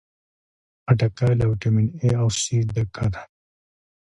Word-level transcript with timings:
خټکی 0.85 1.31
له 1.39 1.45
ویټامین 1.49 1.87
A 2.07 2.09
او 2.21 2.29
C 2.41 2.43
ډکه 2.73 3.05
ده. 3.13 3.21